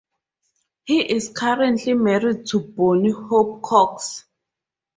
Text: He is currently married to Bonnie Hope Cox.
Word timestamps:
He 0.85 1.01
is 1.01 1.29
currently 1.29 1.93
married 1.93 2.47
to 2.47 2.59
Bonnie 2.59 3.11
Hope 3.11 3.61
Cox. 3.61 4.25